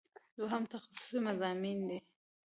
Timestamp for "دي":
1.87-1.99